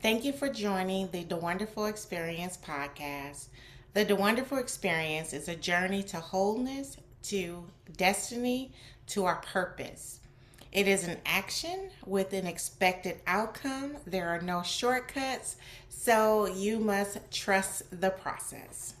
Thank 0.00 0.24
you 0.24 0.32
for 0.32 0.48
joining 0.48 1.10
the 1.10 1.24
The 1.24 1.36
Wonderful 1.36 1.86
Experience 1.86 2.56
podcast. 2.56 3.46
The 3.94 4.04
The 4.04 4.14
Wonderful 4.14 4.58
Experience 4.58 5.32
is 5.32 5.48
a 5.48 5.56
journey 5.56 6.04
to 6.04 6.18
wholeness, 6.18 6.96
to 7.24 7.64
destiny, 7.96 8.70
to 9.08 9.24
our 9.24 9.42
purpose. 9.42 10.20
It 10.70 10.86
is 10.86 11.08
an 11.08 11.16
action 11.26 11.90
with 12.06 12.32
an 12.32 12.46
expected 12.46 13.16
outcome. 13.26 13.96
There 14.06 14.28
are 14.28 14.40
no 14.40 14.62
shortcuts, 14.62 15.56
so 15.88 16.46
you 16.46 16.78
must 16.78 17.18
trust 17.32 17.82
the 18.00 18.10
process. 18.10 18.94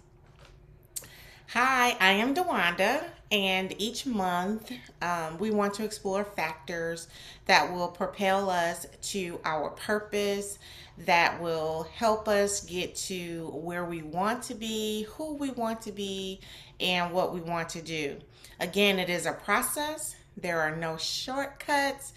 Hi, 1.50 1.96
I 2.00 2.10
am 2.14 2.34
DeWanda, 2.34 3.04
and 3.30 3.74
each 3.78 4.06
month 4.06 4.72
um, 5.02 5.36
we 5.38 5.50
want 5.50 5.74
to 5.74 5.84
explore 5.84 6.24
factors 6.24 7.08
that 7.46 7.70
will 7.72 7.88
propel 7.88 8.48
us 8.48 8.86
to 9.02 9.38
our 9.44 9.70
purpose, 9.70 10.58
that 10.98 11.40
will 11.40 11.86
help 11.94 12.26
us 12.26 12.64
get 12.64 12.96
to 12.96 13.50
where 13.52 13.84
we 13.84 14.02
want 14.02 14.42
to 14.44 14.54
be, 14.54 15.06
who 15.10 15.34
we 15.34 15.50
want 15.50 15.82
to 15.82 15.92
be, 15.92 16.40
and 16.80 17.12
what 17.12 17.34
we 17.34 17.40
want 17.40 17.68
to 17.70 17.82
do. 17.82 18.16
Again, 18.60 18.98
it 18.98 19.10
is 19.10 19.26
a 19.26 19.32
process, 19.32 20.16
there 20.36 20.60
are 20.60 20.74
no 20.74 20.96
shortcuts, 20.96 22.12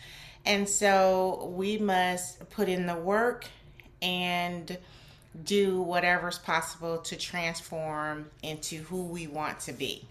and 0.46 0.68
so 0.68 1.52
we 1.56 1.78
must 1.78 2.50
put 2.50 2.70
in 2.70 2.86
the 2.86 2.96
work 2.96 3.46
and 4.02 4.78
do 5.44 5.82
whatever's 5.82 6.40
possible 6.40 6.98
to 7.00 7.16
transform 7.16 8.28
into 8.44 8.78
who 8.84 9.06
we 9.06 9.28
want 9.28 9.60
to 9.60 9.74
be. 9.74 10.06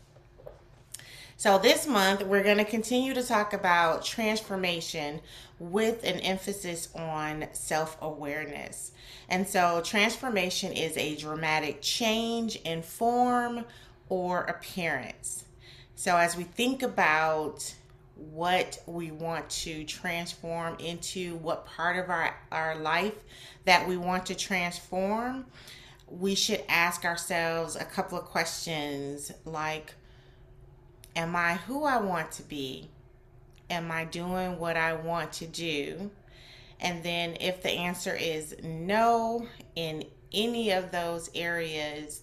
So, 1.41 1.57
this 1.57 1.87
month 1.87 2.23
we're 2.23 2.43
going 2.43 2.59
to 2.59 2.67
continue 2.67 3.15
to 3.15 3.23
talk 3.23 3.55
about 3.55 4.05
transformation 4.05 5.23
with 5.59 6.05
an 6.05 6.21
emphasis 6.21 6.91
on 6.95 7.47
self 7.55 7.97
awareness. 8.03 8.93
And 9.31 9.49
so, 9.49 9.81
transformation 9.83 10.71
is 10.71 10.95
a 10.99 11.17
dramatic 11.17 11.81
change 11.81 12.57
in 12.57 12.83
form 12.83 13.65
or 14.11 14.43
appearance. 14.43 15.47
So, 15.95 16.19
as 16.19 16.37
we 16.37 16.45
think 16.45 16.83
about 16.83 17.73
what 18.17 18.79
we 18.85 19.11
want 19.11 19.49
to 19.49 19.85
transform 19.85 20.77
into, 20.79 21.37
what 21.37 21.65
part 21.65 21.97
of 21.97 22.11
our, 22.11 22.37
our 22.53 22.77
life 22.77 23.17
that 23.65 23.89
we 23.89 23.97
want 23.97 24.27
to 24.27 24.35
transform, 24.35 25.47
we 26.07 26.35
should 26.35 26.63
ask 26.69 27.07
ourselves 27.07 27.77
a 27.77 27.85
couple 27.87 28.19
of 28.19 28.27
questions 28.27 29.33
like 29.47 29.95
Am 31.17 31.35
I 31.37 31.55
who 31.55 31.85
I 31.85 31.99
want 31.99 32.33
to 32.33 32.43
be? 32.43 32.89
Am 33.69 33.91
I 33.91 34.05
doing 34.05 34.59
what 34.59 34.77
I 34.77 34.95
want 34.95 35.33
to 35.35 35.47
do? 35.47 36.11
And 36.81 37.03
then, 37.03 37.37
if 37.41 37.63
the 37.63 37.71
answer 37.71 38.17
is 38.17 38.57
no 38.63 39.47
in 39.77 40.05
any 40.33 40.71
of 40.71 40.91
those 40.91 41.31
areas, 41.35 42.23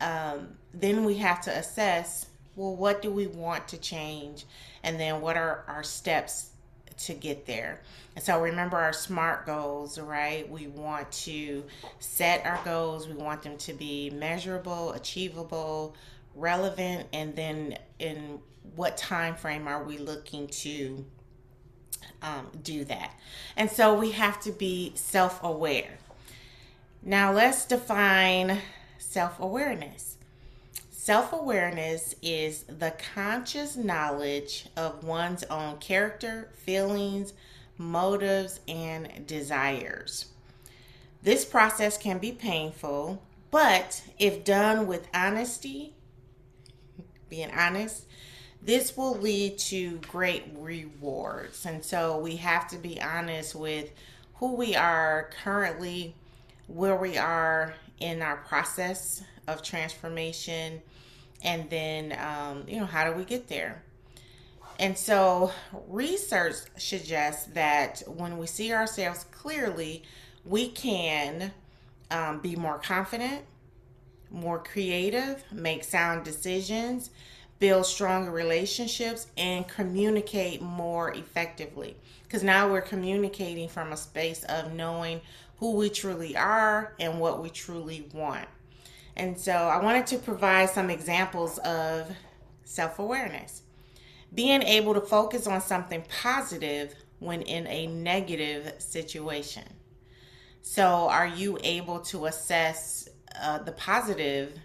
um, 0.00 0.48
then 0.72 1.04
we 1.04 1.16
have 1.18 1.40
to 1.42 1.50
assess 1.50 2.26
well, 2.56 2.74
what 2.74 3.02
do 3.02 3.10
we 3.12 3.28
want 3.28 3.68
to 3.68 3.78
change? 3.78 4.44
And 4.82 4.98
then, 4.98 5.20
what 5.20 5.36
are 5.36 5.64
our 5.68 5.84
steps 5.84 6.50
to 6.98 7.14
get 7.14 7.46
there. 7.46 7.80
And 8.16 8.24
so 8.24 8.40
remember 8.40 8.76
our 8.76 8.92
SMART 8.92 9.46
goals, 9.46 9.98
right? 9.98 10.48
We 10.50 10.66
want 10.66 11.10
to 11.12 11.64
set 12.00 12.44
our 12.44 12.60
goals, 12.64 13.08
we 13.08 13.14
want 13.14 13.42
them 13.42 13.56
to 13.58 13.72
be 13.72 14.10
measurable, 14.10 14.92
achievable, 14.92 15.94
relevant, 16.34 17.06
and 17.12 17.34
then 17.34 17.78
in 17.98 18.38
what 18.76 18.96
time 18.96 19.34
frame 19.34 19.66
are 19.66 19.82
we 19.82 19.98
looking 19.98 20.46
to 20.48 21.04
um, 22.22 22.48
do 22.62 22.84
that? 22.84 23.14
And 23.56 23.70
so 23.70 23.94
we 23.94 24.12
have 24.12 24.40
to 24.40 24.52
be 24.52 24.92
self 24.94 25.42
aware. 25.42 25.98
Now 27.02 27.32
let's 27.32 27.64
define 27.64 28.58
self 28.98 29.40
awareness. 29.40 30.16
Self 30.90 31.32
awareness 31.32 32.14
is 32.20 32.64
the 32.64 32.92
conscious 33.14 33.76
knowledge 33.76 34.66
of 34.76 35.04
one's 35.04 35.42
own 35.44 35.78
character, 35.78 36.50
feelings, 36.54 37.32
motives, 37.78 38.60
and 38.68 39.26
desires. 39.26 40.26
This 41.22 41.44
process 41.44 41.96
can 41.96 42.18
be 42.18 42.32
painful, 42.32 43.22
but 43.50 44.02
if 44.18 44.44
done 44.44 44.86
with 44.86 45.08
honesty, 45.14 45.94
being 47.28 47.50
honest, 47.50 48.06
this 48.62 48.96
will 48.96 49.14
lead 49.14 49.58
to 49.58 49.98
great 50.08 50.44
rewards. 50.56 51.64
And 51.64 51.84
so 51.84 52.18
we 52.18 52.36
have 52.36 52.68
to 52.68 52.76
be 52.76 53.00
honest 53.00 53.54
with 53.54 53.90
who 54.34 54.54
we 54.54 54.74
are 54.74 55.30
currently, 55.42 56.14
where 56.66 56.96
we 56.96 57.16
are 57.16 57.74
in 58.00 58.22
our 58.22 58.36
process 58.36 59.22
of 59.46 59.62
transformation, 59.62 60.82
and 61.42 61.70
then 61.70 62.16
um, 62.18 62.64
you 62.66 62.78
know 62.78 62.86
how 62.86 63.08
do 63.08 63.16
we 63.16 63.24
get 63.24 63.48
there 63.48 63.82
and 64.78 64.96
so 64.96 65.50
research 65.88 66.54
suggests 66.76 67.46
that 67.52 68.02
when 68.06 68.38
we 68.38 68.46
see 68.46 68.72
ourselves 68.72 69.24
clearly 69.32 70.02
we 70.44 70.68
can 70.68 71.52
um, 72.10 72.38
be 72.40 72.56
more 72.56 72.78
confident 72.78 73.42
more 74.30 74.58
creative 74.58 75.42
make 75.52 75.82
sound 75.84 76.24
decisions 76.24 77.10
build 77.58 77.84
stronger 77.84 78.30
relationships 78.30 79.26
and 79.36 79.66
communicate 79.66 80.62
more 80.62 81.12
effectively 81.14 81.96
because 82.22 82.42
now 82.42 82.70
we're 82.70 82.80
communicating 82.80 83.68
from 83.68 83.92
a 83.92 83.96
space 83.96 84.44
of 84.44 84.72
knowing 84.72 85.20
who 85.56 85.72
we 85.72 85.88
truly 85.88 86.36
are 86.36 86.94
and 87.00 87.18
what 87.18 87.42
we 87.42 87.48
truly 87.50 88.08
want 88.12 88.46
and 89.18 89.36
so 89.36 89.52
I 89.52 89.82
wanted 89.82 90.06
to 90.08 90.18
provide 90.18 90.70
some 90.70 90.90
examples 90.90 91.58
of 91.58 92.08
self 92.64 93.00
awareness. 93.00 93.62
Being 94.32 94.62
able 94.62 94.94
to 94.94 95.00
focus 95.00 95.46
on 95.46 95.60
something 95.60 96.04
positive 96.22 96.94
when 97.18 97.42
in 97.42 97.66
a 97.66 97.88
negative 97.88 98.74
situation. 98.78 99.64
So, 100.62 100.84
are 100.84 101.26
you 101.26 101.58
able 101.64 102.00
to 102.00 102.26
assess 102.26 103.08
uh, 103.40 103.58
the 103.58 103.72
positive 103.72 104.58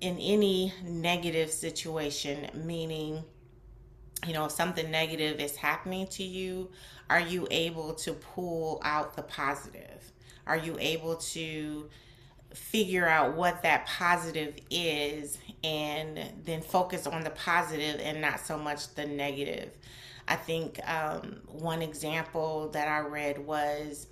in 0.00 0.18
any 0.18 0.72
negative 0.84 1.50
situation? 1.50 2.50
Meaning, 2.54 3.22
you 4.26 4.32
know, 4.32 4.46
if 4.46 4.52
something 4.52 4.90
negative 4.90 5.40
is 5.40 5.56
happening 5.56 6.06
to 6.08 6.22
you, 6.22 6.70
are 7.08 7.20
you 7.20 7.46
able 7.50 7.94
to 7.94 8.12
pull 8.12 8.80
out 8.84 9.16
the 9.16 9.22
positive? 9.22 10.12
Are 10.46 10.56
you 10.56 10.76
able 10.80 11.16
to 11.16 11.88
figure 12.56 13.06
out 13.06 13.36
what 13.36 13.62
that 13.62 13.86
positive 13.86 14.54
is 14.70 15.38
and 15.62 16.18
then 16.44 16.62
focus 16.62 17.06
on 17.06 17.22
the 17.22 17.30
positive 17.30 18.00
and 18.00 18.20
not 18.20 18.40
so 18.40 18.56
much 18.56 18.94
the 18.94 19.04
negative. 19.04 19.70
I 20.26 20.36
think 20.36 20.80
um, 20.88 21.40
one 21.46 21.82
example 21.82 22.70
that 22.70 22.88
I 22.88 23.00
read 23.00 23.38
was, 23.38 24.06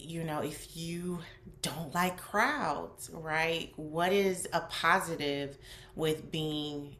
you 0.00 0.24
know, 0.24 0.40
if 0.40 0.76
you 0.76 1.20
don't 1.62 1.94
like 1.94 2.18
crowds, 2.18 3.10
right? 3.12 3.72
What 3.76 4.12
is 4.12 4.48
a 4.52 4.60
positive 4.60 5.56
with 5.94 6.30
being 6.30 6.96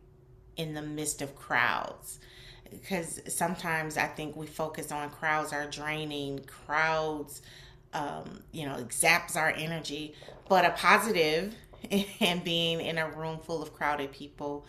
in 0.57 0.75
the 0.75 0.83
midst 0.83 1.23
of 1.23 1.35
crowds? 1.37 2.21
Because 2.71 3.21
sometimes 3.29 3.97
I 3.97 4.07
think 4.07 4.37
we 4.37 4.47
focus 4.47 4.93
on 4.93 5.11
crowds 5.11 5.53
are 5.53 5.67
draining, 5.71 6.41
crowds 6.41 7.43
um, 7.93 8.43
you 8.53 8.67
know, 8.67 8.77
zaps 8.89 9.37
our 9.37 9.51
energy. 9.51 10.15
But 10.49 10.65
a 10.65 10.71
positive 10.71 11.55
and 12.21 12.43
being 12.45 12.81
in 12.81 12.99
a 12.99 13.09
room 13.11 13.39
full 13.39 13.63
of 13.63 13.73
crowded 13.73 14.13
people 14.13 14.67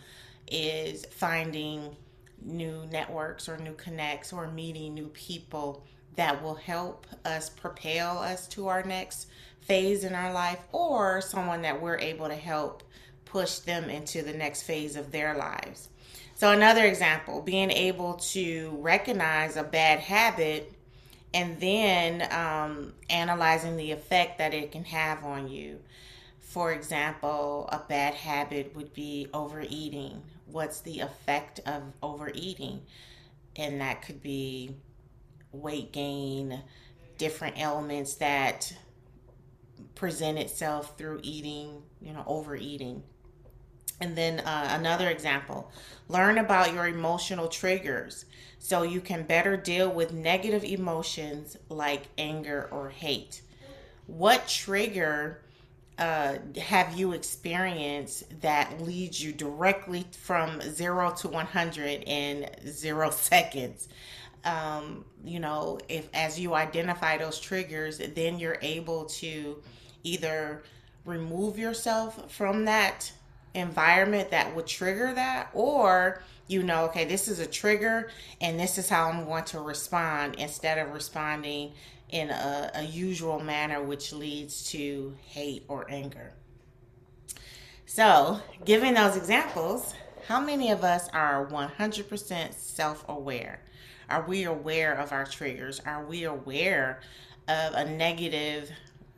is 0.50 1.04
finding 1.06 1.96
new 2.42 2.86
networks 2.90 3.48
or 3.48 3.58
new 3.58 3.74
connects 3.74 4.32
or 4.32 4.48
meeting 4.48 4.94
new 4.94 5.08
people 5.08 5.84
that 6.20 6.42
will 6.42 6.54
help 6.54 7.06
us 7.24 7.48
propel 7.48 8.18
us 8.18 8.46
to 8.46 8.68
our 8.68 8.82
next 8.82 9.26
phase 9.62 10.04
in 10.04 10.14
our 10.14 10.30
life 10.34 10.58
or 10.70 11.22
someone 11.22 11.62
that 11.62 11.80
we're 11.80 11.96
able 11.96 12.28
to 12.28 12.34
help 12.34 12.82
push 13.24 13.60
them 13.60 13.88
into 13.88 14.20
the 14.20 14.34
next 14.34 14.64
phase 14.64 14.96
of 14.96 15.12
their 15.12 15.34
lives. 15.34 15.88
So, 16.34 16.52
another 16.52 16.84
example 16.84 17.40
being 17.40 17.70
able 17.70 18.16
to 18.32 18.76
recognize 18.80 19.56
a 19.56 19.62
bad 19.62 20.00
habit 20.00 20.70
and 21.32 21.58
then 21.58 22.30
um, 22.30 22.92
analyzing 23.08 23.78
the 23.78 23.92
effect 23.92 24.36
that 24.36 24.52
it 24.52 24.72
can 24.72 24.84
have 24.84 25.24
on 25.24 25.48
you. 25.48 25.80
For 26.38 26.70
example, 26.70 27.66
a 27.72 27.78
bad 27.78 28.12
habit 28.12 28.76
would 28.76 28.92
be 28.92 29.28
overeating. 29.32 30.20
What's 30.44 30.82
the 30.82 31.00
effect 31.00 31.60
of 31.64 31.82
overeating? 32.02 32.82
And 33.56 33.80
that 33.80 34.02
could 34.02 34.22
be 34.22 34.74
weight 35.52 35.92
gain, 35.92 36.62
different 37.18 37.60
elements 37.60 38.14
that 38.14 38.72
present 39.94 40.38
itself 40.38 40.96
through 40.96 41.20
eating, 41.22 41.82
you 42.00 42.12
know, 42.12 42.24
overeating. 42.26 43.02
And 44.00 44.16
then 44.16 44.40
uh, 44.40 44.68
another 44.78 45.10
example 45.10 45.70
learn 46.08 46.38
about 46.38 46.72
your 46.72 46.88
emotional 46.88 47.48
triggers 47.48 48.24
so 48.58 48.82
you 48.82 49.00
can 49.00 49.22
better 49.24 49.56
deal 49.56 49.90
with 49.90 50.12
negative 50.12 50.64
emotions 50.64 51.56
like 51.68 52.04
anger 52.18 52.68
or 52.70 52.90
hate. 52.90 53.42
What 54.06 54.48
trigger 54.48 55.42
uh, 55.98 56.36
have 56.56 56.98
you 56.98 57.12
experienced 57.12 58.40
that 58.40 58.80
leads 58.80 59.22
you 59.22 59.32
directly 59.32 60.06
from 60.12 60.60
zero 60.62 61.12
to 61.18 61.28
100 61.28 62.04
in 62.06 62.48
zero 62.66 63.10
seconds? 63.10 63.88
Um, 64.44 65.04
you 65.24 65.38
know, 65.38 65.78
if 65.88 66.08
as 66.14 66.40
you 66.40 66.54
identify 66.54 67.18
those 67.18 67.38
triggers, 67.38 67.98
then 67.98 68.38
you're 68.38 68.58
able 68.62 69.04
to 69.06 69.62
either 70.02 70.62
remove 71.04 71.58
yourself 71.58 72.32
from 72.32 72.64
that 72.64 73.12
environment 73.54 74.30
that 74.30 74.54
would 74.54 74.66
trigger 74.66 75.12
that, 75.14 75.50
or 75.52 76.22
you 76.46 76.62
know, 76.62 76.86
okay, 76.86 77.04
this 77.04 77.28
is 77.28 77.38
a 77.38 77.46
trigger 77.46 78.10
and 78.40 78.58
this 78.58 78.76
is 78.76 78.88
how 78.88 79.08
I'm 79.08 79.24
going 79.24 79.44
to 79.44 79.60
respond 79.60 80.34
instead 80.36 80.78
of 80.78 80.92
responding 80.92 81.72
in 82.08 82.30
a, 82.30 82.70
a 82.74 82.82
usual 82.82 83.38
manner, 83.38 83.82
which 83.82 84.12
leads 84.12 84.70
to 84.72 85.16
hate 85.26 85.64
or 85.68 85.88
anger. 85.88 86.32
So, 87.86 88.40
giving 88.64 88.94
those 88.94 89.16
examples, 89.16 89.94
how 90.26 90.40
many 90.40 90.70
of 90.70 90.84
us 90.84 91.08
are 91.12 91.46
100% 91.46 92.54
self 92.54 93.04
aware? 93.08 93.60
Are 94.10 94.24
we 94.26 94.44
aware 94.44 94.94
of 94.94 95.12
our 95.12 95.24
triggers? 95.24 95.80
Are 95.86 96.04
we 96.04 96.24
aware 96.24 97.00
of 97.48 97.74
a 97.74 97.84
negative 97.84 98.70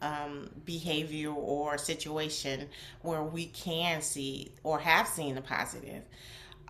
um, 0.02 0.50
behavior 0.64 1.30
or 1.30 1.78
situation 1.78 2.68
where 3.00 3.22
we 3.22 3.46
can 3.46 4.02
see 4.02 4.52
or 4.62 4.78
have 4.78 5.08
seen 5.08 5.34
the 5.34 5.40
positive? 5.40 6.02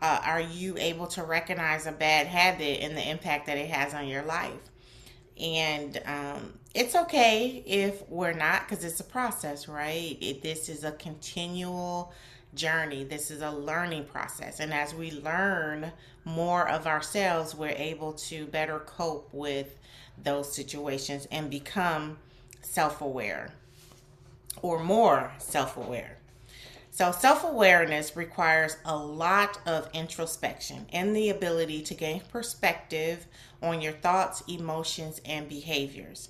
Uh, 0.01 0.21
are 0.25 0.41
you 0.41 0.77
able 0.79 1.07
to 1.07 1.23
recognize 1.23 1.87
a 1.87 1.93
bad 1.93 2.27
habit 2.27 2.83
and 2.83 2.97
the 2.97 3.09
impact 3.09 3.47
that 3.47 3.59
it 3.59 3.71
has 3.71 3.95
on 3.95 4.07
your 4.07 4.23
life? 4.23 4.53
And 5.41 6.01
um, 6.05 6.55
it's 6.75 6.95
okay 6.95 7.63
if 7.67 8.09
we're 8.09 8.33
not, 8.33 8.69
because 8.69 8.85
it's 8.85 9.01
a 9.01 9.05
process, 9.05 9.67
right? 9.69 10.17
It, 10.21 10.43
this 10.43 10.69
is 10.69 10.85
a 10.85 10.93
continual 10.93 12.13
journey. 12.55 13.05
This 13.05 13.31
is 13.31 13.43
a 13.43 13.51
learning 13.51 14.05
process. 14.05 14.61
And 14.61 14.73
as 14.73 14.95
we 14.95 15.11
learn 15.11 15.93
more 16.25 16.69
of 16.69 16.87
ourselves, 16.87 17.55
we're 17.55 17.71
able 17.71 18.13
to 18.15 18.47
better 18.47 18.81
cope 18.81 19.29
with 19.33 19.79
those 20.23 20.55
situations 20.55 21.27
and 21.31 21.51
become 21.51 22.19
self 22.61 23.01
aware 23.01 23.53
or 24.61 24.83
more 24.83 25.33
self 25.39 25.77
aware. 25.77 26.19
So, 26.91 27.11
self 27.11 27.43
awareness 27.43 28.17
requires 28.17 28.77
a 28.85 28.97
lot 28.97 29.59
of 29.67 29.89
introspection 29.95 30.87
and 30.93 31.17
the 31.17 31.31
ability 31.31 31.83
to 31.83 31.95
gain 31.95 32.21
perspective 32.31 33.27
on 33.63 33.81
your 33.81 33.93
thoughts, 33.93 34.43
emotions, 34.47 35.21
and 35.25 35.49
behaviors. 35.49 36.29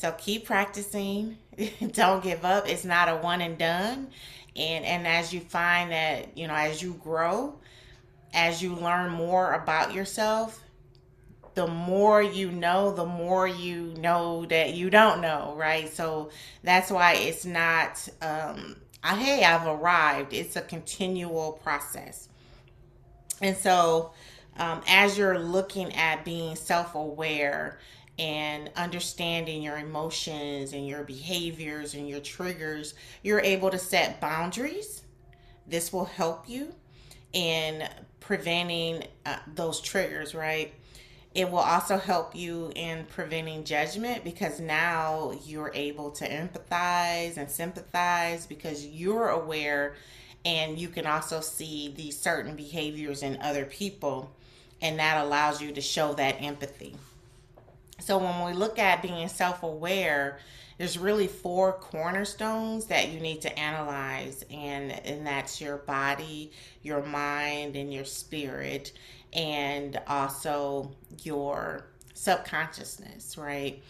So, 0.00 0.12
keep 0.12 0.46
practicing. 0.46 1.36
Don't 1.92 2.24
give 2.24 2.42
up. 2.42 2.66
It's 2.66 2.86
not 2.86 3.10
a 3.10 3.16
one 3.16 3.42
and 3.42 3.58
done. 3.58 4.08
And, 4.56 4.82
and 4.86 5.06
as 5.06 5.30
you 5.34 5.40
find 5.40 5.92
that, 5.92 6.38
you 6.38 6.48
know, 6.48 6.54
as 6.54 6.82
you 6.82 6.94
grow, 6.94 7.58
as 8.32 8.62
you 8.62 8.74
learn 8.76 9.10
more 9.10 9.52
about 9.52 9.92
yourself, 9.92 10.58
the 11.52 11.66
more 11.66 12.22
you 12.22 12.50
know, 12.50 12.94
the 12.94 13.04
more 13.04 13.46
you 13.46 13.92
know 13.98 14.46
that 14.46 14.72
you 14.72 14.88
don't 14.88 15.20
know, 15.20 15.52
right? 15.58 15.92
So 15.92 16.30
that's 16.64 16.90
why 16.90 17.16
it's 17.16 17.44
not 17.44 18.08
um, 18.22 18.76
hey, 19.04 19.44
I've 19.44 19.66
arrived. 19.66 20.32
It's 20.32 20.56
a 20.56 20.62
continual 20.62 21.52
process. 21.62 22.30
And 23.42 23.54
so, 23.54 24.12
um, 24.56 24.80
as 24.88 25.18
you're 25.18 25.38
looking 25.38 25.94
at 25.94 26.24
being 26.24 26.56
self 26.56 26.94
aware 26.94 27.78
and 28.20 28.70
understanding 28.76 29.62
your 29.62 29.78
emotions 29.78 30.74
and 30.74 30.86
your 30.86 31.02
behaviors 31.02 31.94
and 31.94 32.06
your 32.06 32.20
triggers, 32.20 32.92
you're 33.22 33.40
able 33.40 33.70
to 33.70 33.78
set 33.78 34.20
boundaries. 34.20 35.02
This 35.66 35.90
will 35.90 36.04
help 36.04 36.46
you 36.46 36.74
in 37.32 37.88
preventing 38.20 39.04
uh, 39.24 39.38
those 39.54 39.80
triggers, 39.80 40.34
right? 40.34 40.74
It 41.34 41.50
will 41.50 41.60
also 41.60 41.96
help 41.96 42.34
you 42.36 42.70
in 42.76 43.06
preventing 43.06 43.64
judgment 43.64 44.22
because 44.22 44.60
now 44.60 45.32
you're 45.46 45.72
able 45.72 46.10
to 46.10 46.28
empathize 46.28 47.38
and 47.38 47.50
sympathize 47.50 48.46
because 48.46 48.84
you're 48.84 49.28
aware 49.28 49.94
and 50.44 50.78
you 50.78 50.88
can 50.88 51.06
also 51.06 51.40
see 51.40 51.94
these 51.96 52.18
certain 52.18 52.54
behaviors 52.54 53.22
in 53.22 53.40
other 53.40 53.64
people 53.64 54.30
and 54.82 54.98
that 54.98 55.24
allows 55.24 55.62
you 55.62 55.72
to 55.72 55.80
show 55.80 56.12
that 56.14 56.42
empathy. 56.42 56.94
So 58.00 58.18
when 58.18 58.44
we 58.44 58.52
look 58.52 58.78
at 58.78 59.02
being 59.02 59.28
self-aware, 59.28 60.38
there's 60.78 60.96
really 60.96 61.26
four 61.26 61.74
cornerstones 61.74 62.86
that 62.86 63.10
you 63.10 63.20
need 63.20 63.42
to 63.42 63.58
analyze 63.58 64.42
and 64.50 64.92
and 65.06 65.26
that's 65.26 65.60
your 65.60 65.76
body, 65.76 66.52
your 66.82 67.02
mind 67.04 67.76
and 67.76 67.92
your 67.92 68.06
spirit 68.06 68.92
and 69.34 70.00
also 70.06 70.90
your 71.22 71.84
subconsciousness, 72.14 73.36
right? 73.36 73.82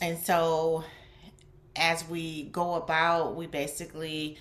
And 0.00 0.16
so 0.16 0.84
as 1.74 2.08
we 2.08 2.44
go 2.44 2.74
about, 2.74 3.34
we 3.34 3.48
basically 3.48 4.38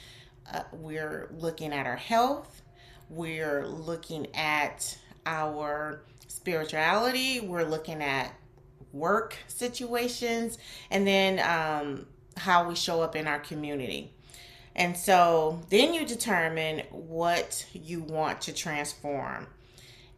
uh, 0.54 0.62
we're 0.72 1.30
looking 1.32 1.74
at 1.74 1.88
our 1.88 1.96
health, 1.96 2.62
we're 3.10 3.66
looking 3.66 4.28
at 4.36 4.96
our 5.26 6.02
spirituality, 6.28 7.40
we're 7.42 7.64
looking 7.66 8.04
at 8.04 8.34
work 8.98 9.38
situations, 9.48 10.58
and 10.92 11.08
then 11.08 11.40
um, 11.40 12.06
how 12.38 12.68
we 12.68 12.76
show 12.76 13.02
up 13.02 13.16
in 13.16 13.28
our 13.28 13.40
community. 13.40 14.14
And 14.76 14.96
so 14.96 15.62
then 15.70 15.94
you 15.94 16.06
determine 16.06 16.84
what 16.92 17.66
you 17.74 18.02
want 18.02 18.42
to 18.42 18.54
transform 18.54 19.48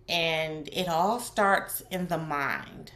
and 0.10 0.68
it 0.74 0.90
all 0.90 1.20
starts 1.20 1.82
in 1.92 2.08
the 2.08 2.18
mind. 2.18 2.92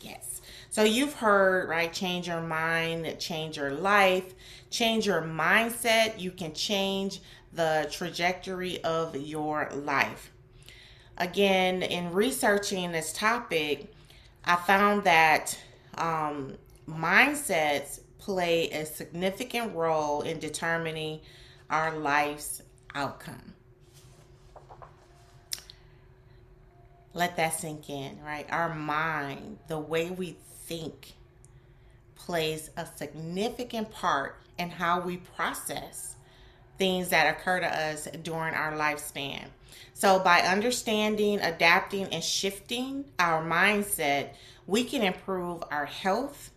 Yes. 0.00 0.42
So 0.68 0.84
you've 0.84 1.14
heard, 1.14 1.68
right? 1.68 1.90
Change 1.90 2.28
your 2.28 2.42
mind, 2.42 3.18
change 3.18 3.56
your 3.56 3.70
life, 3.70 4.34
change 4.70 5.06
your 5.06 5.22
mindset. 5.22 6.20
You 6.20 6.30
can 6.30 6.52
change 6.52 7.20
the 7.52 7.88
trajectory 7.90 8.84
of 8.84 9.16
your 9.16 9.70
life. 9.72 10.30
Again, 11.18 11.82
in 11.82 12.12
researching 12.12 12.92
this 12.92 13.12
topic, 13.12 13.92
I 14.44 14.56
found 14.56 15.04
that 15.04 15.58
um, 15.96 16.54
mindsets 16.88 18.00
play 18.18 18.70
a 18.70 18.84
significant 18.84 19.74
role 19.74 20.22
in 20.22 20.38
determining 20.38 21.20
our 21.70 21.96
life's 21.96 22.62
outcome. 22.94 23.54
let 27.14 27.36
that 27.36 27.58
sink 27.58 27.88
in, 27.88 28.20
right? 28.22 28.46
Our 28.50 28.74
mind, 28.74 29.58
the 29.68 29.78
way 29.78 30.10
we 30.10 30.36
think, 30.66 31.14
plays 32.16 32.70
a 32.76 32.86
significant 32.96 33.90
part 33.90 34.40
in 34.58 34.70
how 34.70 35.00
we 35.00 35.18
process 35.18 36.16
things 36.76 37.08
that 37.10 37.36
occur 37.36 37.60
to 37.60 37.66
us 37.66 38.08
during 38.22 38.54
our 38.54 38.72
lifespan. 38.72 39.44
So, 39.92 40.18
by 40.18 40.40
understanding, 40.40 41.40
adapting, 41.40 42.06
and 42.06 42.22
shifting 42.22 43.04
our 43.18 43.42
mindset, 43.44 44.34
we 44.66 44.84
can 44.84 45.02
improve 45.02 45.62
our 45.70 45.86
health, 45.86 46.50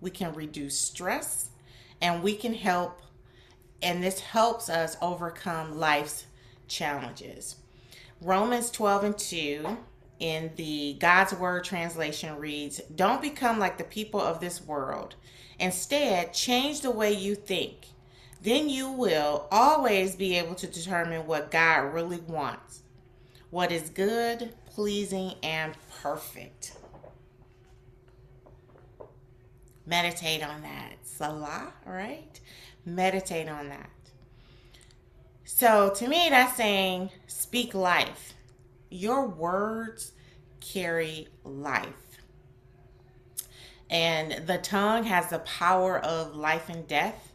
we 0.00 0.10
can 0.10 0.34
reduce 0.34 0.78
stress, 0.78 1.50
and 2.00 2.22
we 2.22 2.34
can 2.34 2.54
help, 2.54 3.02
and 3.82 4.02
this 4.02 4.20
helps 4.20 4.68
us 4.68 4.96
overcome 5.02 5.78
life's 5.78 6.26
challenges. 6.68 7.56
Romans 8.20 8.70
12 8.70 9.04
and 9.04 9.18
2 9.18 9.76
in 10.20 10.50
the 10.56 10.96
God's 11.00 11.32
Word 11.32 11.64
translation 11.64 12.36
reads, 12.38 12.80
Don't 12.94 13.22
become 13.22 13.58
like 13.58 13.78
the 13.78 13.84
people 13.84 14.20
of 14.20 14.40
this 14.40 14.62
world. 14.62 15.16
Instead, 15.58 16.32
change 16.32 16.80
the 16.80 16.90
way 16.90 17.12
you 17.12 17.34
think. 17.34 17.88
Then 18.42 18.68
you 18.68 18.90
will 18.90 19.46
always 19.50 20.16
be 20.16 20.36
able 20.38 20.54
to 20.56 20.66
determine 20.66 21.26
what 21.26 21.50
God 21.50 21.92
really 21.92 22.20
wants, 22.20 22.82
what 23.50 23.70
is 23.70 23.90
good, 23.90 24.54
pleasing, 24.66 25.34
and 25.42 25.74
perfect. 26.02 26.72
Meditate 29.86 30.42
on 30.42 30.62
that. 30.62 30.94
Selah, 31.02 31.72
right? 31.84 32.40
Meditate 32.86 33.48
on 33.48 33.68
that. 33.68 33.90
So 35.44 35.92
to 35.96 36.08
me, 36.08 36.28
that's 36.30 36.56
saying 36.56 37.10
speak 37.26 37.74
life 37.74 38.34
your 38.90 39.26
words 39.26 40.12
carry 40.60 41.28
life. 41.44 41.88
And 43.88 44.46
the 44.46 44.58
tongue 44.58 45.04
has 45.04 45.30
the 45.30 45.38
power 45.40 45.98
of 45.98 46.34
life 46.34 46.68
and 46.68 46.86
death. 46.86 47.29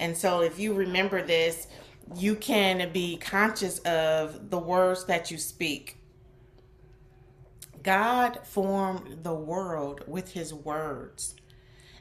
And 0.00 0.16
so, 0.16 0.40
if 0.40 0.58
you 0.58 0.72
remember 0.72 1.22
this, 1.22 1.68
you 2.16 2.34
can 2.34 2.90
be 2.90 3.18
conscious 3.18 3.78
of 3.80 4.48
the 4.50 4.58
words 4.58 5.04
that 5.04 5.30
you 5.30 5.36
speak. 5.36 5.98
God 7.82 8.40
formed 8.44 9.22
the 9.22 9.34
world 9.34 10.02
with 10.06 10.32
his 10.32 10.54
words. 10.54 11.34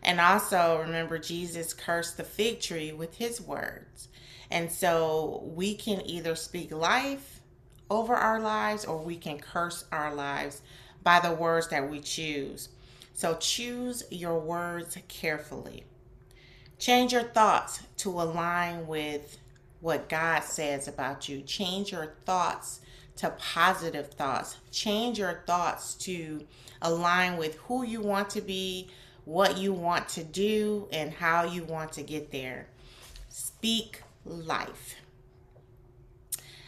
And 0.02 0.22
also 0.22 0.80
remember, 0.80 1.20
Jesus 1.20 1.74
cursed 1.74 2.16
the 2.16 2.24
fig 2.24 2.62
tree 2.62 2.94
with 2.94 3.16
his 3.16 3.42
words. 3.42 4.08
And 4.50 4.72
so 4.72 5.44
we 5.54 5.76
can 5.76 6.02
either 6.06 6.36
speak 6.36 6.72
life 6.72 7.42
over 7.90 8.16
our 8.16 8.40
lives 8.40 8.86
or 8.86 8.98
we 8.98 9.18
can 9.18 9.40
curse 9.40 9.84
our 9.92 10.16
lives 10.16 10.62
by 11.04 11.20
the 11.20 11.34
words 11.34 11.68
that 11.68 11.90
we 11.90 12.00
choose. 12.00 12.70
So 13.14 13.36
choose 13.36 14.04
your 14.10 14.40
words 14.40 14.98
carefully. 15.10 15.84
Change 16.80 17.12
your 17.12 17.24
thoughts 17.24 17.84
to 17.98 18.10
align 18.10 18.88
with 18.88 19.38
what 19.82 20.10
God 20.10 20.44
says 20.44 20.88
about 20.88 21.28
you. 21.28 21.42
Change 21.42 21.92
your 21.92 22.14
thoughts 22.26 22.80
to 23.18 23.30
positive 23.32 24.12
thoughts. 24.14 24.56
Change 24.72 25.20
your 25.20 25.44
thoughts 25.46 25.94
to 25.96 26.46
align 26.82 27.38
with 27.38 27.56
who 27.56 27.84
you 27.84 28.00
want 28.02 28.30
to 28.30 28.42
be, 28.42 28.90
what 29.26 29.58
you 29.58 29.74
want 29.74 30.08
to 30.10 30.24
do, 30.24 30.88
and 30.94 31.12
how 31.12 31.44
you 31.44 31.66
want 31.66 31.92
to 31.92 32.02
get 32.02 32.32
there. 32.32 32.68
Speak 33.28 34.02
life. 34.26 34.96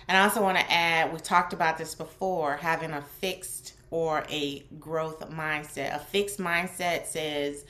And 0.10 0.18
I 0.18 0.24
also 0.24 0.42
want 0.42 0.58
to 0.58 0.72
add 0.72 1.14
we 1.14 1.20
talked 1.20 1.54
about 1.54 1.78
this 1.78 1.96
before 1.96 2.58
having 2.58 2.92
a 2.92 3.02
fixed 3.02 3.76
or 3.92 4.26
a 4.30 4.60
growth 4.78 5.30
mindset. 5.30 5.96
A 5.96 6.00
fixed 6.00 6.38
mindset 6.38 7.06
says, 7.06 7.64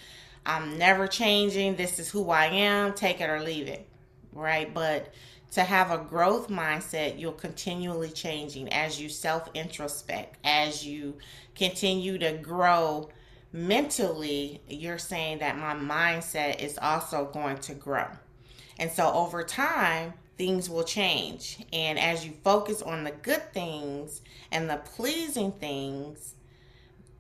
I'm 0.45 0.77
never 0.77 1.07
changing. 1.07 1.75
This 1.75 1.99
is 1.99 2.09
who 2.09 2.29
I 2.29 2.47
am. 2.47 2.93
Take 2.93 3.21
it 3.21 3.29
or 3.29 3.41
leave 3.41 3.67
it. 3.67 3.87
Right. 4.33 4.73
But 4.73 5.13
to 5.51 5.61
have 5.63 5.91
a 5.91 5.97
growth 5.97 6.47
mindset, 6.47 7.19
you're 7.19 7.33
continually 7.33 8.09
changing 8.09 8.71
as 8.71 8.99
you 8.99 9.09
self 9.09 9.53
introspect, 9.53 10.37
as 10.43 10.85
you 10.85 11.17
continue 11.55 12.17
to 12.17 12.33
grow 12.33 13.09
mentally. 13.51 14.61
You're 14.67 14.97
saying 14.97 15.39
that 15.39 15.57
my 15.57 15.75
mindset 15.75 16.61
is 16.61 16.77
also 16.81 17.25
going 17.25 17.57
to 17.59 17.73
grow. 17.73 18.07
And 18.79 18.89
so 18.89 19.11
over 19.11 19.43
time, 19.43 20.13
things 20.37 20.69
will 20.69 20.83
change. 20.83 21.59
And 21.71 21.99
as 21.99 22.25
you 22.25 22.33
focus 22.43 22.81
on 22.81 23.03
the 23.03 23.11
good 23.11 23.53
things 23.53 24.21
and 24.51 24.69
the 24.69 24.77
pleasing 24.77 25.51
things 25.51 26.33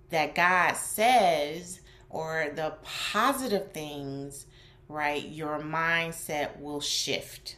that 0.09 0.33
God 0.33 0.75
says, 0.75 1.80
or 2.11 2.51
the 2.55 2.73
positive 2.83 3.71
things, 3.71 4.45
right, 4.87 5.25
your 5.25 5.59
mindset 5.59 6.59
will 6.59 6.81
shift. 6.81 7.55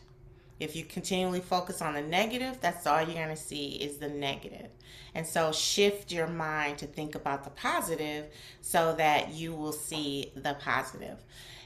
If 0.60 0.75
you 0.75 0.86
continually 0.86 1.41
focus 1.41 1.81
on 1.81 1.95
the 1.95 2.01
negative, 2.01 2.60
that's 2.62 2.88
all 2.88 3.01
you're 3.01 3.15
going 3.15 3.27
to 3.29 3.36
see 3.36 3.72
is 3.72 3.98
the 3.98 4.07
negative. 4.07 4.69
And 5.15 5.25
so 5.25 5.51
shift 5.51 6.12
your 6.12 6.27
mind 6.27 6.77
to 6.79 6.88
think 6.88 7.15
about 7.15 7.43
the 7.43 7.50
positive 7.50 8.27
so 8.62 8.93
that 8.95 9.33
you 9.33 9.53
will 9.53 9.74
see 9.74 10.31
the 10.36 10.55
positive. 10.62 11.17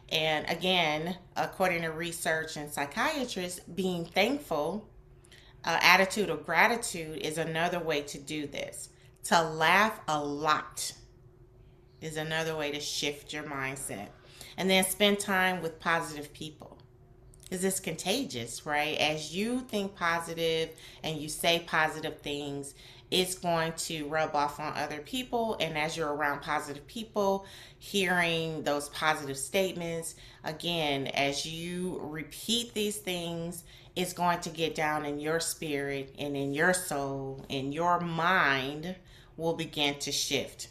And 0.09 0.49
again, 0.49 1.17
according 1.35 1.81
to 1.81 1.89
research 1.89 2.55
and 2.55 2.71
psychiatrists, 2.71 3.59
being 3.59 4.05
thankful, 4.05 4.87
uh, 5.65 5.77
attitude 5.81 6.29
of 6.29 6.45
gratitude 6.45 7.17
is 7.17 7.37
another 7.37 7.79
way 7.79 8.01
to 8.01 8.17
do 8.17 8.47
this. 8.47 8.89
To 9.25 9.43
laugh 9.43 9.99
a 10.07 10.23
lot 10.23 10.93
is 12.01 12.17
another 12.17 12.55
way 12.55 12.71
to 12.71 12.79
shift 12.79 13.33
your 13.33 13.43
mindset. 13.43 14.07
And 14.57 14.69
then 14.69 14.83
spend 14.85 15.19
time 15.19 15.61
with 15.61 15.79
positive 15.79 16.33
people. 16.33 16.77
Is 17.49 17.61
this 17.61 17.79
contagious, 17.79 18.65
right? 18.65 18.97
As 18.97 19.33
you 19.35 19.61
think 19.61 19.95
positive 19.95 20.69
and 21.03 21.17
you 21.17 21.29
say 21.29 21.63
positive 21.65 22.19
things, 22.19 22.73
it's 23.09 23.35
going 23.35 23.71
to 23.73 24.05
rub 24.07 24.35
off 24.35 24.59
on 24.59 24.73
other 24.75 24.99
people. 24.99 25.55
And 25.61 25.77
as 25.77 25.95
you're 25.95 26.13
around 26.13 26.41
positive 26.41 26.85
people, 26.87 27.45
hearing 27.79 28.63
those 28.63 28.89
positive 28.89 29.37
statements, 29.37 30.15
again, 30.43 31.07
as 31.07 31.45
you 31.45 31.99
repeat 32.03 32.73
these 32.73 32.97
things, 32.97 33.63
it's 33.95 34.13
going 34.13 34.39
to 34.41 34.49
get 34.49 34.75
down 34.75 35.05
in 35.05 35.19
your 35.19 35.39
spirit 35.39 36.13
and 36.19 36.35
in 36.35 36.53
your 36.53 36.73
soul, 36.73 37.45
and 37.49 37.73
your 37.73 37.99
mind 37.99 38.95
will 39.37 39.53
begin 39.53 39.97
to 39.99 40.11
shift. 40.11 40.67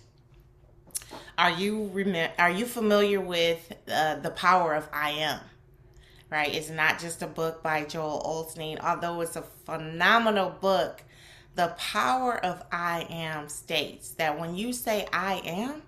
Are 1.38 1.50
you 1.50 1.90
rem- 1.92 2.32
are 2.38 2.50
you 2.50 2.66
familiar 2.66 3.20
with 3.20 3.72
uh, 3.90 4.16
the 4.16 4.30
power 4.30 4.74
of 4.74 4.88
I 4.92 5.10
am? 5.10 5.40
Right, 6.30 6.52
it's 6.52 6.70
not 6.70 6.98
just 6.98 7.22
a 7.22 7.26
book 7.26 7.62
by 7.62 7.84
Joel 7.84 8.20
Osteen, 8.24 8.80
although 8.80 9.20
it's 9.20 9.36
a 9.36 9.44
phenomenal 9.64 10.50
book 10.50 11.02
the 11.56 11.74
power 11.78 12.36
of 12.44 12.62
I 12.70 13.06
am 13.08 13.48
states 13.48 14.10
that 14.10 14.38
when 14.38 14.54
you 14.54 14.72
say 14.72 15.08
I 15.12 15.40
am, 15.44 15.82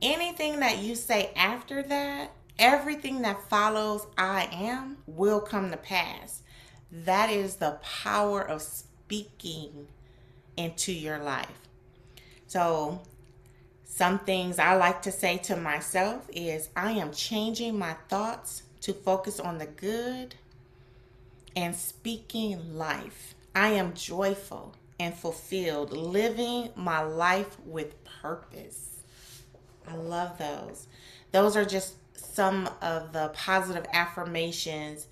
anything 0.00 0.60
that 0.60 0.78
you 0.78 0.94
say 0.94 1.32
after 1.36 1.82
that, 1.82 2.32
everything 2.58 3.22
that 3.22 3.48
follows 3.48 4.06
I 4.16 4.48
am 4.50 4.96
will 5.06 5.40
come 5.40 5.70
to 5.70 5.76
pass. 5.76 6.42
That 6.90 7.30
is 7.30 7.56
the 7.56 7.78
power 7.82 8.40
of 8.40 8.62
speaking 8.62 9.86
into 10.56 10.92
your 10.92 11.18
life. 11.18 11.68
So, 12.46 13.02
some 13.88 14.18
things 14.18 14.58
I 14.58 14.74
like 14.74 15.00
to 15.02 15.12
say 15.12 15.38
to 15.38 15.56
myself 15.56 16.28
is 16.32 16.68
I 16.76 16.92
am 16.92 17.12
changing 17.12 17.78
my 17.78 17.94
thoughts 18.08 18.64
to 18.82 18.92
focus 18.92 19.40
on 19.40 19.58
the 19.58 19.66
good 19.66 20.34
and 21.54 21.74
speaking 21.74 22.76
life. 22.76 23.34
I 23.54 23.68
am 23.68 23.94
joyful 23.94 24.74
and 25.00 25.14
fulfilled, 25.14 25.96
living 25.96 26.70
my 26.76 27.00
life 27.00 27.56
with 27.64 27.94
purpose. 28.04 29.02
I 29.88 29.94
love 29.94 30.36
those. 30.36 30.88
Those 31.32 31.56
are 31.56 31.64
just 31.64 31.94
some 32.16 32.68
of 32.82 33.12
the 33.12 33.30
positive 33.34 33.86
affirmations 33.92 35.06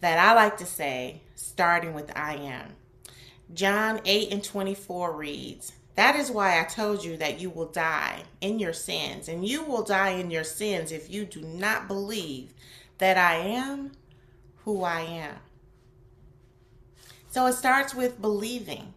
that 0.00 0.18
I 0.18 0.34
like 0.34 0.58
to 0.58 0.66
say, 0.66 1.22
starting 1.34 1.94
with 1.94 2.16
I 2.16 2.36
am. 2.36 2.76
John 3.52 4.00
8 4.04 4.32
and 4.32 4.44
24 4.44 5.16
reads, 5.16 5.72
That 6.00 6.16
is 6.16 6.30
why 6.30 6.58
I 6.58 6.64
told 6.64 7.04
you 7.04 7.18
that 7.18 7.40
you 7.40 7.50
will 7.50 7.66
die 7.66 8.22
in 8.40 8.58
your 8.58 8.72
sins, 8.72 9.28
and 9.28 9.46
you 9.46 9.62
will 9.62 9.82
die 9.82 10.12
in 10.12 10.30
your 10.30 10.44
sins 10.44 10.92
if 10.92 11.10
you 11.10 11.26
do 11.26 11.42
not 11.42 11.88
believe 11.88 12.54
that 12.96 13.18
I 13.18 13.34
am 13.34 13.92
who 14.64 14.82
I 14.82 15.02
am. 15.02 15.36
So 17.28 17.44
it 17.44 17.52
starts 17.52 17.94
with 17.94 18.18
believing 18.18 18.94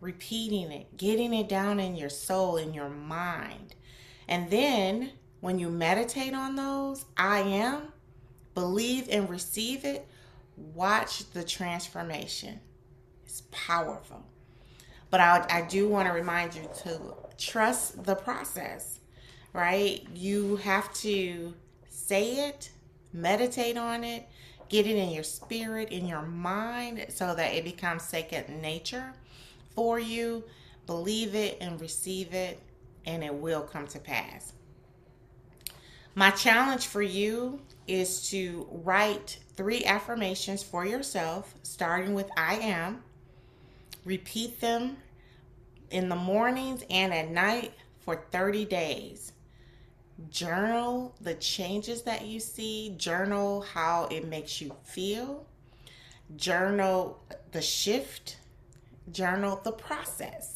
repeating 0.00 0.70
it, 0.70 0.96
getting 0.96 1.34
it 1.34 1.48
down 1.48 1.80
in 1.80 1.96
your 1.96 2.10
soul, 2.10 2.58
in 2.58 2.72
your 2.72 2.88
mind. 2.88 3.74
And 4.28 4.50
then 4.50 5.10
when 5.40 5.58
you 5.58 5.68
meditate 5.68 6.32
on 6.32 6.54
those, 6.54 7.06
I 7.16 7.40
am, 7.40 7.92
believe 8.54 9.08
and 9.10 9.28
receive 9.28 9.84
it, 9.84 10.06
watch 10.56 11.28
the 11.32 11.42
transformation. 11.42 12.60
It's 13.24 13.42
powerful. 13.50 14.24
But 15.10 15.20
I, 15.20 15.46
I 15.50 15.62
do 15.62 15.88
want 15.88 16.08
to 16.08 16.12
remind 16.12 16.54
you 16.54 16.68
to 16.82 17.00
trust 17.38 18.04
the 18.04 18.14
process, 18.14 19.00
right? 19.52 20.06
You 20.14 20.56
have 20.56 20.92
to 20.94 21.54
say 21.88 22.48
it, 22.48 22.70
meditate 23.12 23.76
on 23.76 24.04
it, 24.04 24.28
get 24.68 24.86
it 24.86 24.96
in 24.96 25.10
your 25.10 25.24
spirit, 25.24 25.90
in 25.90 26.06
your 26.06 26.22
mind, 26.22 27.06
so 27.08 27.34
that 27.34 27.54
it 27.54 27.64
becomes 27.64 28.02
second 28.02 28.60
nature 28.60 29.14
for 29.74 29.98
you. 29.98 30.44
Believe 30.86 31.34
it 31.34 31.58
and 31.60 31.80
receive 31.80 32.34
it, 32.34 32.60
and 33.06 33.24
it 33.24 33.34
will 33.34 33.62
come 33.62 33.86
to 33.88 33.98
pass. 33.98 34.52
My 36.14 36.30
challenge 36.30 36.86
for 36.86 37.02
you 37.02 37.60
is 37.86 38.28
to 38.30 38.66
write 38.70 39.38
three 39.56 39.84
affirmations 39.84 40.62
for 40.62 40.84
yourself, 40.84 41.54
starting 41.62 42.12
with 42.12 42.28
I 42.36 42.56
am. 42.56 43.04
Repeat 44.04 44.60
them 44.60 44.96
in 45.90 46.08
the 46.08 46.16
mornings 46.16 46.84
and 46.90 47.12
at 47.12 47.30
night 47.30 47.72
for 48.00 48.24
30 48.30 48.64
days. 48.64 49.32
Journal 50.30 51.14
the 51.20 51.34
changes 51.34 52.02
that 52.02 52.26
you 52.26 52.40
see, 52.40 52.94
journal 52.96 53.60
how 53.60 54.08
it 54.10 54.26
makes 54.26 54.60
you 54.60 54.74
feel, 54.84 55.46
journal 56.36 57.22
the 57.52 57.62
shift 57.62 58.36
journal 59.12 59.60
the 59.62 59.72
process. 59.72 60.54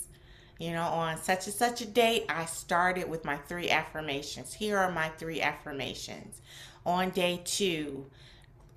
You 0.58 0.72
know, 0.72 0.82
on 0.82 1.18
such 1.18 1.46
and 1.46 1.54
such 1.54 1.80
a 1.80 1.86
date, 1.86 2.26
I 2.28 2.44
started 2.44 3.08
with 3.08 3.24
my 3.24 3.36
three 3.36 3.70
affirmations. 3.70 4.54
Here 4.54 4.78
are 4.78 4.92
my 4.92 5.08
three 5.10 5.40
affirmations. 5.40 6.40
On 6.86 7.10
day 7.10 7.40
two, 7.44 8.06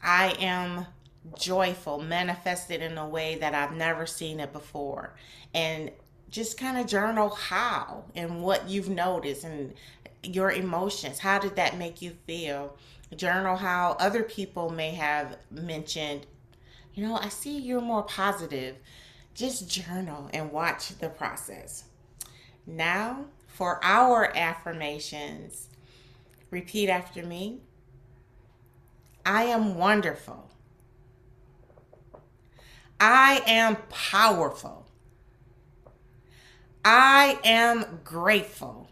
I 0.01 0.35
am 0.39 0.87
joyful, 1.37 1.99
manifested 1.99 2.81
in 2.81 2.97
a 2.97 3.07
way 3.07 3.35
that 3.35 3.55
I've 3.55 3.73
never 3.73 4.05
seen 4.05 4.39
it 4.39 4.53
before. 4.53 5.15
And 5.53 5.91
just 6.29 6.57
kind 6.57 6.77
of 6.77 6.87
journal 6.87 7.29
how 7.29 8.05
and 8.15 8.41
what 8.41 8.69
you've 8.69 8.89
noticed 8.89 9.43
and 9.43 9.73
your 10.23 10.51
emotions. 10.51 11.19
How 11.19 11.39
did 11.39 11.55
that 11.55 11.77
make 11.77 12.01
you 12.01 12.11
feel? 12.27 12.77
Journal 13.15 13.55
how 13.55 13.95
other 13.99 14.23
people 14.23 14.69
may 14.69 14.91
have 14.91 15.37
mentioned 15.51 16.25
You 16.93 17.05
know, 17.07 17.17
I 17.17 17.29
see 17.29 17.57
you're 17.59 17.81
more 17.81 18.03
positive. 18.03 18.77
Just 19.33 19.69
journal 19.69 20.29
and 20.33 20.51
watch 20.51 20.97
the 20.99 21.09
process. 21.09 21.85
Now, 22.65 23.25
for 23.47 23.83
our 23.83 24.35
affirmations, 24.35 25.69
repeat 26.51 26.89
after 26.89 27.23
me 27.23 27.59
I 29.25 29.43
am 29.45 29.75
wonderful. 29.75 30.49
I 32.99 33.41
am 33.45 33.77
powerful. 33.89 34.85
I 36.83 37.39
am 37.43 37.99
grateful. 38.03 38.89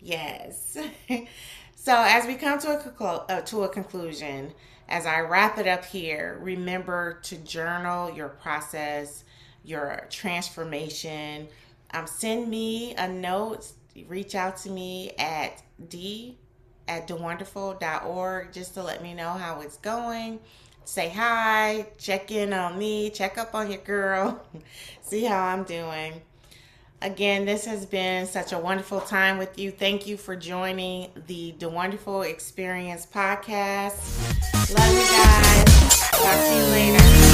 Yes. 0.00 0.76
so 1.76 1.94
as 1.96 2.26
we 2.26 2.34
come 2.34 2.58
to 2.60 2.78
a 2.78 2.82
conclu- 2.82 3.24
uh, 3.30 3.40
to 3.42 3.64
a 3.64 3.68
conclusion, 3.68 4.52
as 4.88 5.06
I 5.06 5.20
wrap 5.20 5.58
it 5.58 5.68
up 5.68 5.84
here, 5.84 6.38
remember 6.42 7.20
to 7.22 7.36
journal 7.36 8.10
your 8.10 8.28
process, 8.28 9.24
your 9.64 10.06
transformation. 10.10 11.48
Um, 11.92 12.06
send 12.06 12.48
me 12.48 12.94
a 12.96 13.08
note. 13.08 13.66
Reach 14.08 14.34
out 14.34 14.56
to 14.58 14.70
me 14.70 15.12
at 15.18 15.62
d 15.88 16.36
at 16.88 17.06
dewonderful.org 17.06 18.52
just 18.52 18.74
to 18.74 18.82
let 18.82 19.02
me 19.02 19.14
know 19.14 19.30
how 19.30 19.60
it's 19.60 19.76
going. 19.76 20.40
Say 20.84 21.08
hi, 21.08 21.86
check 21.98 22.30
in 22.30 22.52
on 22.52 22.78
me, 22.78 23.10
check 23.10 23.38
up 23.38 23.54
on 23.54 23.70
your 23.70 23.80
girl, 23.80 24.42
see 25.02 25.24
how 25.24 25.42
I'm 25.44 25.64
doing. 25.64 26.20
Again, 27.02 27.46
this 27.46 27.64
has 27.64 27.86
been 27.86 28.26
such 28.26 28.52
a 28.52 28.58
wonderful 28.58 29.00
time 29.00 29.38
with 29.38 29.58
you. 29.58 29.70
Thank 29.70 30.06
you 30.06 30.18
for 30.18 30.36
joining 30.36 31.10
the 31.26 31.54
The 31.58 31.68
Wonderful 31.68 32.22
Experience 32.22 33.06
podcast. 33.06 33.96
Love 34.76 34.92
you 34.92 35.00
guys. 35.00 36.10
Talk 36.10 36.46
to 36.46 36.56
you 36.56 36.64
later. 36.64 37.29